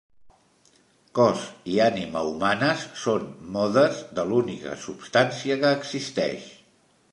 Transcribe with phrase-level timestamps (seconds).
[1.19, 1.43] Cos
[1.73, 6.53] i ànima humanes són modes de l'única substància que existeix.